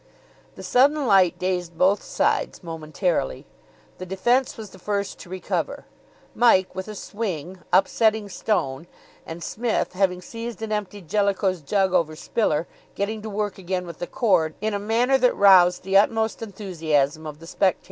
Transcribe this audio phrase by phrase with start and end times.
[0.55, 3.45] The sudden light dazed both sides momentarily.
[3.99, 5.85] The defence was the first to recover,
[6.33, 8.87] Mike, with a swing, upsetting Stone,
[9.27, 13.99] and Psmith, having seized and emptied Jellicoe's jug over Spiller, getting to work again with
[13.99, 17.79] the cord in a manner that roused the utmost enthusiasm of the spectators.